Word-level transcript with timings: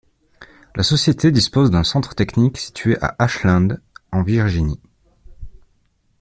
La 0.75 0.81
société 0.81 1.31
dispose 1.31 1.69
d’un 1.69 1.83
centre 1.83 2.15
technique 2.15 2.57
situé 2.57 2.97
à 3.03 3.15
Ashland, 3.19 3.77
en 4.11 4.23
Virginie. 4.23 4.81